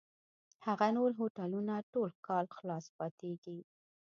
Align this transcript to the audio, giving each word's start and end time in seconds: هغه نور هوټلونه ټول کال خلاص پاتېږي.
هغه 0.65 0.87
نور 0.97 1.11
هوټلونه 1.19 1.73
ټول 1.93 2.09
کال 2.27 2.45
خلاص 2.57 2.85
پاتېږي. 2.97 3.59